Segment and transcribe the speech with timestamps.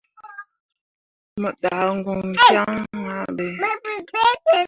[1.41, 2.73] Mo ɗah goŋ kyaŋ
[3.15, 3.45] ah ɓe.